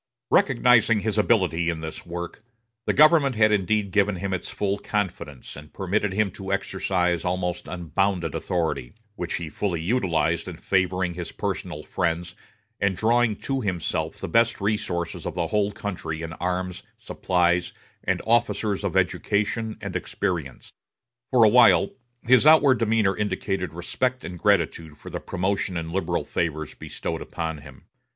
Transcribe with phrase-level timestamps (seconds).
[0.31, 2.43] Recognizing his ability in this work,
[2.87, 7.67] the government had indeed given him its full confidence, and permitted him to exercise almost
[7.67, 12.33] unbounded authority; which he fully utilized in favoring his personal friends,
[12.79, 17.71] and drawing to himself the best resources of the whole country in arms, supplies,
[18.03, 20.73] and officers of education and experience.
[21.29, 21.91] For a while
[22.23, 27.59] his outward demeanor indicated respect and gratitude for the promotion and liberal favors bestowed upon
[27.59, 27.85] him.